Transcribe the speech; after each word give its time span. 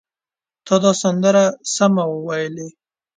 تا 0.65 0.75
دا 0.83 0.91
سندره 1.01 1.43
سمه 1.75 2.03
وویلې! 2.13 2.67